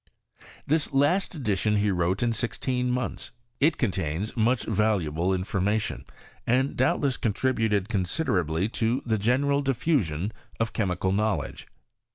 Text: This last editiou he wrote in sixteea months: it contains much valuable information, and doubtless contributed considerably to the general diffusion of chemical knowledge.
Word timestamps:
This 0.65 0.91
last 0.93 1.43
editiou 1.43 1.77
he 1.77 1.91
wrote 1.91 2.23
in 2.23 2.31
sixteea 2.31 2.83
months: 2.89 3.29
it 3.59 3.77
contains 3.77 4.35
much 4.35 4.63
valuable 4.63 5.31
information, 5.31 6.05
and 6.47 6.75
doubtless 6.75 7.17
contributed 7.17 7.87
considerably 7.87 8.67
to 8.69 9.03
the 9.05 9.19
general 9.19 9.61
diffusion 9.61 10.33
of 10.59 10.73
chemical 10.73 11.11
knowledge. 11.11 11.67